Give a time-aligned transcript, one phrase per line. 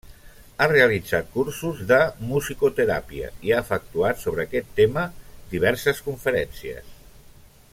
[0.63, 1.99] Ha realitzat cursos de
[2.29, 5.05] musicoteràpia i ha efectuat sobre aquest tema
[5.53, 6.91] diverses conferències.